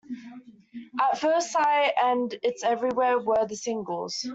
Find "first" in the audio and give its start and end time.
1.19-1.51